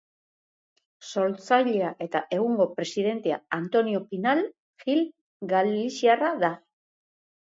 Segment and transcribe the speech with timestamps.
[1.07, 4.41] Sortzailea eta egungo presidentea Antonio Pinal
[4.85, 5.03] Gil
[5.53, 6.51] galiziarra da.